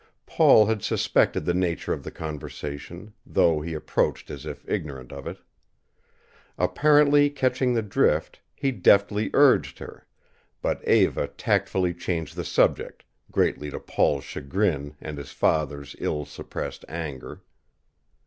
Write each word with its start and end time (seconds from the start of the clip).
Paul 0.25 0.65
had 0.65 0.81
suspected 0.81 1.45
the 1.45 1.53
nature 1.53 1.93
of 1.93 2.03
the 2.03 2.09
conversation, 2.09 3.13
though 3.23 3.61
he 3.61 3.75
approached 3.75 4.31
as 4.31 4.47
if 4.47 4.67
ignorant 4.67 5.11
of 5.11 5.27
it. 5.27 5.37
Apparently 6.57 7.29
catching 7.29 7.75
the 7.75 7.83
drift, 7.83 8.41
he 8.55 8.71
deftly 8.71 9.29
urged 9.35 9.77
her, 9.77 10.07
but 10.59 10.83
Eva 10.87 11.27
tactfully 11.27 11.93
changed 11.93 12.35
the 12.35 12.43
subject, 12.43 13.05
greatly 13.31 13.69
to 13.69 13.79
Paul's 13.79 14.23
chagrin 14.23 14.95
and 14.99 15.19
his 15.19 15.31
father's 15.31 15.95
ill 15.99 16.25
suppressed 16.25 16.83
anger. 16.89 17.43